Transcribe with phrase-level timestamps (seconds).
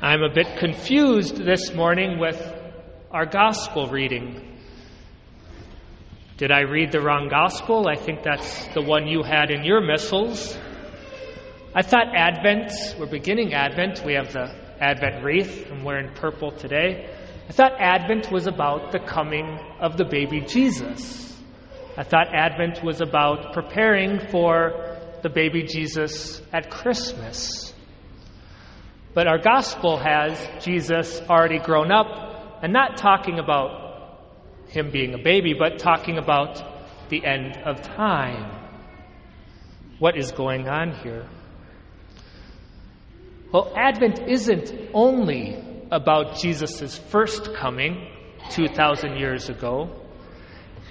[0.00, 2.40] I'm a bit confused this morning with
[3.10, 4.60] our gospel reading.
[6.36, 7.88] Did I read the wrong gospel?
[7.88, 10.56] I think that's the one you had in your missals.
[11.74, 14.04] I thought Advent, we're beginning Advent.
[14.06, 15.66] We have the Advent wreath.
[15.68, 17.12] I'm wearing purple today.
[17.48, 21.36] I thought Advent was about the coming of the baby Jesus.
[21.96, 27.67] I thought Advent was about preparing for the baby Jesus at Christmas.
[29.18, 32.06] But our gospel has Jesus already grown up
[32.62, 34.22] and not talking about
[34.68, 36.62] him being a baby, but talking about
[37.08, 38.48] the end of time.
[39.98, 41.26] What is going on here?
[43.50, 48.12] Well, Advent isn't only about Jesus' first coming
[48.50, 50.00] 2,000 years ago.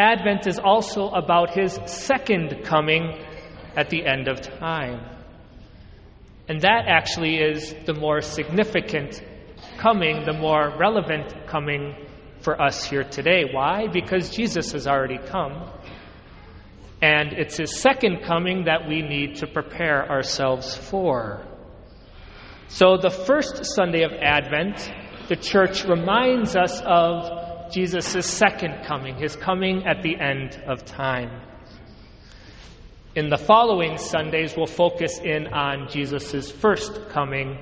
[0.00, 3.24] Advent is also about his second coming
[3.76, 5.15] at the end of time.
[6.48, 9.22] And that actually is the more significant
[9.78, 11.94] coming, the more relevant coming
[12.40, 13.44] for us here today.
[13.50, 13.88] Why?
[13.88, 15.70] Because Jesus has already come.
[17.02, 21.44] And it's his second coming that we need to prepare ourselves for.
[22.68, 24.90] So, the first Sunday of Advent,
[25.28, 31.30] the church reminds us of Jesus' second coming, his coming at the end of time.
[33.16, 37.56] In the following Sundays, we'll focus in on Jesus' first coming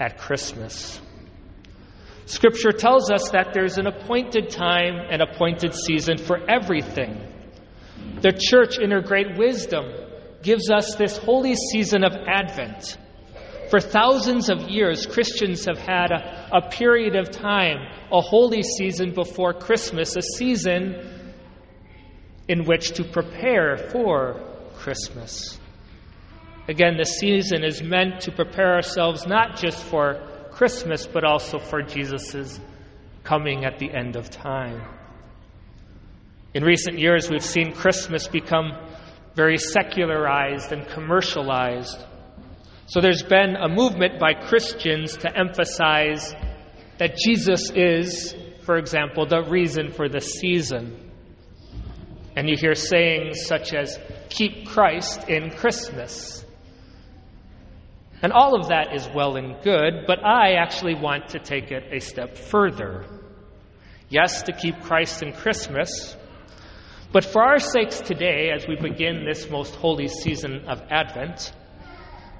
[0.00, 1.02] at Christmas.
[2.24, 7.20] Scripture tells us that there's an appointed time and appointed season for everything.
[8.22, 9.84] The church, in her great wisdom,
[10.42, 12.96] gives us this holy season of Advent
[13.70, 17.76] for thousands of years, Christians have had a, a, period of time,
[18.10, 21.17] a holy season before Christmas, a season
[22.48, 24.40] in which to prepare for
[24.76, 25.58] Christmas.
[26.68, 31.82] Again, the season is meant to prepare ourselves not just for Christmas, but also for
[31.82, 32.60] Jesus'
[33.24, 34.82] coming at the end of time.
[36.54, 38.72] In recent years, we've seen Christmas become
[39.34, 41.98] very secularized and commercialized.
[42.86, 46.34] So there's been a movement by Christians to emphasize
[46.98, 51.07] that Jesus is, for example, the reason for the season.
[52.38, 56.44] And you hear sayings such as, keep Christ in Christmas.
[58.22, 61.92] And all of that is well and good, but I actually want to take it
[61.92, 63.06] a step further.
[64.08, 66.16] Yes, to keep Christ in Christmas,
[67.10, 71.52] but for our sakes today, as we begin this most holy season of Advent,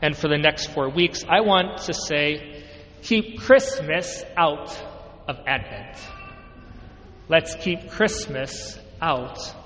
[0.01, 2.63] and for the next four weeks, I want to say
[3.03, 4.71] keep Christmas out
[5.27, 5.99] of Advent.
[7.29, 9.58] Let's keep Christmas out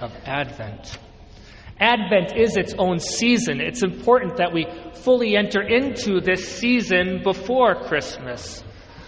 [0.00, 0.98] of Advent.
[1.78, 3.60] Advent is its own season.
[3.60, 8.62] It's important that we fully enter into this season before Christmas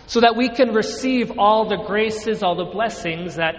[0.06, 3.54] so that we can receive all the graces, all the blessings that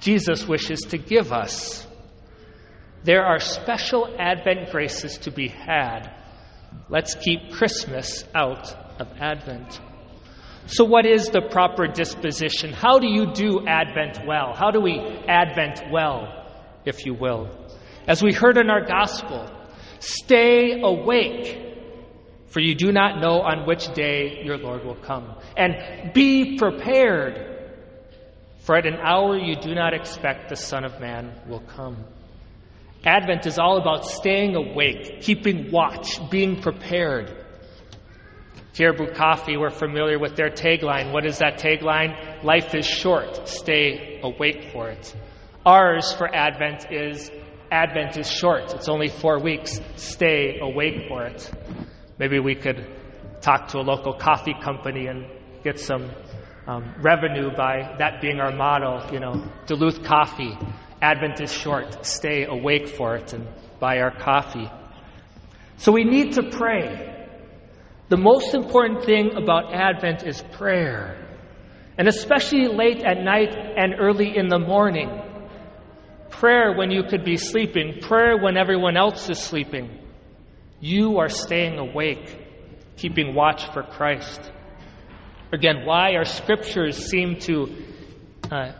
[0.00, 1.86] Jesus wishes to give us.
[3.04, 6.12] There are special Advent graces to be had.
[6.88, 9.80] Let's keep Christmas out of Advent.
[10.66, 12.72] So, what is the proper disposition?
[12.72, 14.54] How do you do Advent well?
[14.54, 16.28] How do we Advent well,
[16.84, 17.50] if you will?
[18.06, 19.50] As we heard in our gospel,
[19.98, 21.58] stay awake,
[22.46, 25.34] for you do not know on which day your Lord will come.
[25.56, 27.72] And be prepared,
[28.60, 32.04] for at an hour you do not expect the Son of Man will come.
[33.04, 37.41] Advent is all about staying awake, keeping watch, being prepared.
[38.74, 41.12] Caribou Coffee, we're familiar with their tagline.
[41.12, 42.42] What is that tagline?
[42.42, 45.14] Life is short, stay awake for it.
[45.66, 47.30] Ours for Advent is
[47.70, 51.50] Advent is short, it's only four weeks, stay awake for it.
[52.18, 52.86] Maybe we could
[53.40, 55.26] talk to a local coffee company and
[55.64, 56.10] get some
[56.66, 60.56] um, revenue by that being our motto, you know, Duluth Coffee,
[61.02, 62.06] Advent is short.
[62.06, 63.48] Stay awake for it and
[63.80, 64.70] buy our coffee.
[65.78, 67.21] So we need to pray.
[68.12, 71.16] The most important thing about Advent is prayer.
[71.96, 75.08] And especially late at night and early in the morning.
[76.28, 78.00] Prayer when you could be sleeping.
[78.02, 79.98] Prayer when everyone else is sleeping.
[80.78, 82.38] You are staying awake,
[82.98, 84.52] keeping watch for Christ.
[85.50, 87.74] Again, why our scriptures seem to
[88.50, 88.72] uh,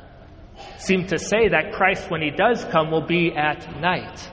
[0.76, 4.30] seem to say that Christ, when he does come, will be at night.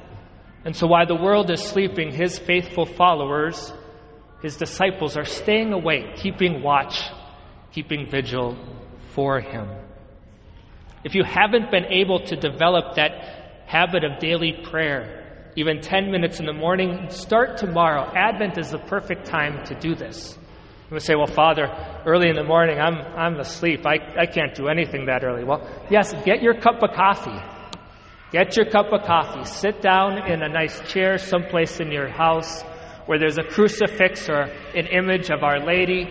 [0.66, 3.72] And so while the world is sleeping, his faithful followers,
[4.42, 7.02] his disciples, are staying awake, keeping watch,
[7.72, 8.58] keeping vigil
[9.14, 9.68] for him.
[11.04, 16.40] If you haven't been able to develop that habit of daily prayer, even 10 minutes
[16.40, 18.12] in the morning, start tomorrow.
[18.16, 20.38] Advent is the perfect time to do this.
[20.90, 21.68] You would say, Well, Father,
[22.06, 23.86] early in the morning, I'm, I'm asleep.
[23.86, 25.44] I, I can't do anything that early.
[25.44, 27.40] Well, yes, get your cup of coffee.
[28.32, 29.44] Get your cup of coffee.
[29.46, 32.64] Sit down in a nice chair someplace in your house
[33.10, 34.42] where there's a crucifix or
[34.76, 36.08] an image of Our Lady.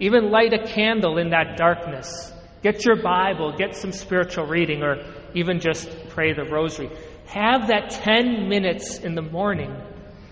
[0.00, 2.32] Even light a candle in that darkness.
[2.60, 4.96] Get your Bible, get some spiritual reading, or
[5.32, 6.90] even just pray the rosary.
[7.26, 9.72] Have that 10 minutes in the morning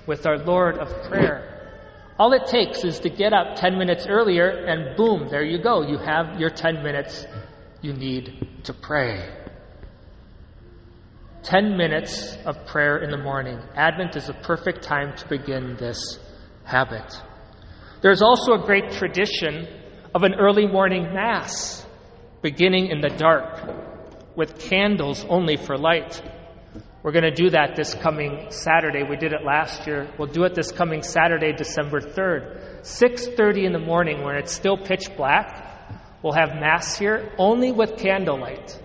[0.08, 1.76] with our Lord of prayer.
[2.18, 5.82] All it takes is to get up 10 minutes earlier, and boom, there you go.
[5.86, 7.28] You have your 10 minutes
[7.80, 9.24] you need to pray.
[11.42, 13.58] 10 minutes of prayer in the morning.
[13.74, 16.18] Advent is a perfect time to begin this
[16.64, 17.20] habit.
[18.00, 19.66] There's also a great tradition
[20.14, 21.84] of an early morning Mass
[22.42, 23.60] beginning in the dark
[24.36, 26.22] with candles only for light.
[27.02, 29.02] We're going to do that this coming Saturday.
[29.02, 30.12] We did it last year.
[30.18, 32.82] We'll do it this coming Saturday, December 3rd.
[32.82, 35.64] 6:30 in the morning when it's still pitch black.
[36.22, 38.80] We'll have mass here only with candlelight.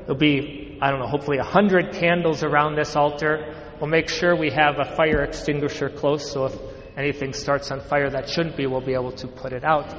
[0.00, 3.54] There'll be, I don't know, hopefully a hundred candles around this altar.
[3.80, 6.56] We'll make sure we have a fire extinguisher close so if
[6.96, 9.94] anything starts on fire that shouldn't be, we'll be able to put it out.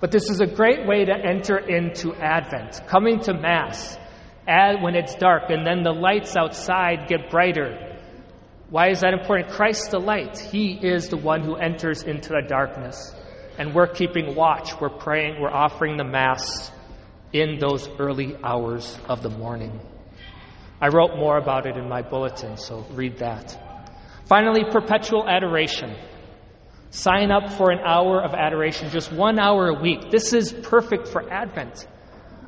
[0.00, 3.98] But this is a great way to enter into Advent, coming to Mass
[4.46, 7.96] when it's dark, and then the lights outside get brighter.
[8.70, 9.50] Why is that important?
[9.50, 10.38] Christ the light.
[10.38, 13.14] He is the one who enters into the darkness.
[13.58, 14.78] And we're keeping watch.
[14.80, 15.40] We're praying.
[15.40, 16.70] We're offering the Mass
[17.32, 19.80] in those early hours of the morning.
[20.80, 23.58] I wrote more about it in my bulletin, so read that.
[24.26, 25.96] Finally, perpetual adoration.
[26.90, 30.10] Sign up for an hour of adoration, just one hour a week.
[30.10, 31.86] This is perfect for Advent.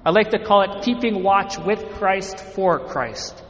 [0.05, 3.43] I like to call it keeping watch with Christ for Christ.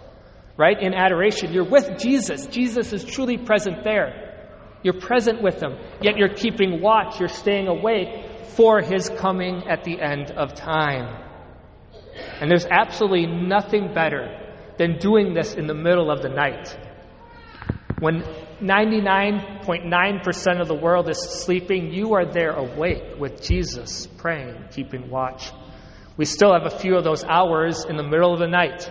[0.57, 0.81] Right?
[0.81, 2.47] In adoration, you're with Jesus.
[2.47, 4.49] Jesus is truly present there.
[4.83, 9.85] You're present with him, yet you're keeping watch, you're staying awake for his coming at
[9.85, 11.23] the end of time.
[12.41, 14.50] And there's absolutely nothing better
[14.81, 16.75] than doing this in the middle of the night.
[17.99, 18.23] When
[18.63, 25.53] 99.9% of the world is sleeping, you are there awake with Jesus, praying, keeping watch.
[26.17, 28.91] We still have a few of those hours in the middle of the night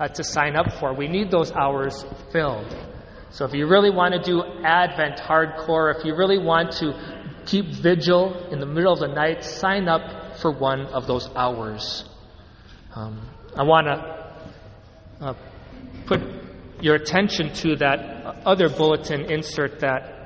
[0.00, 0.92] uh, to sign up for.
[0.94, 2.76] We need those hours filled.
[3.30, 6.92] So if you really want to do Advent hardcore, if you really want to
[7.46, 12.04] keep vigil in the middle of the night, sign up for one of those hours.
[12.96, 14.19] Um, I want to
[15.20, 15.34] uh,
[16.06, 16.20] put
[16.80, 20.16] your attention to that other bulletin insert that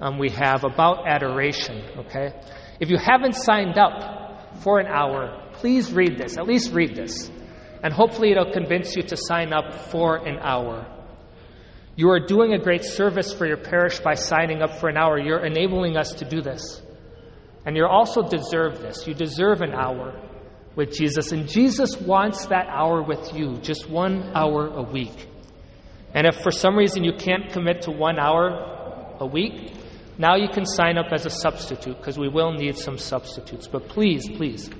[0.00, 2.32] um, we have about adoration, okay?
[2.80, 6.36] If you haven't signed up for an hour, please read this.
[6.36, 7.30] At least read this.
[7.82, 10.86] And hopefully it'll convince you to sign up for an hour.
[11.94, 15.18] You are doing a great service for your parish by signing up for an hour.
[15.18, 16.82] You're enabling us to do this.
[17.64, 19.06] And you also deserve this.
[19.06, 20.20] You deserve an hour
[20.76, 21.32] with Jesus.
[21.32, 25.28] And Jesus wants that hour with you, just one hour a week.
[26.14, 29.74] And if for some reason you can't commit to one hour a week,
[30.18, 33.66] now you can sign up as a substitute because we will need some substitutes.
[33.66, 34.70] But please, please,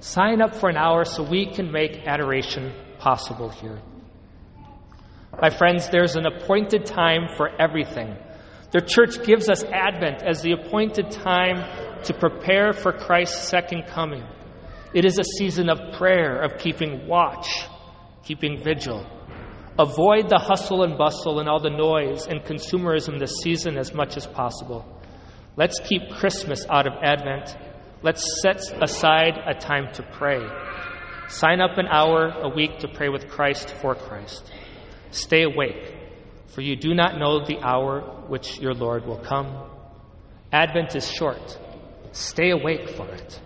[0.00, 3.80] sign up for an hour so we can make adoration possible here.
[5.40, 8.16] My friends, there's an appointed time for everything.
[8.70, 14.24] The church gives us Advent as the appointed time to prepare for Christ's second coming.
[14.94, 17.66] It is a season of prayer, of keeping watch,
[18.22, 19.04] keeping vigil.
[19.76, 24.16] Avoid the hustle and bustle and all the noise and consumerism this season as much
[24.16, 24.86] as possible.
[25.56, 27.56] Let's keep Christmas out of Advent.
[28.02, 30.46] Let's set aside a time to pray.
[31.26, 34.48] Sign up an hour a week to pray with Christ for Christ.
[35.10, 35.92] Stay awake,
[36.46, 39.70] for you do not know the hour which your Lord will come.
[40.52, 41.58] Advent is short.
[42.12, 43.40] Stay awake for it.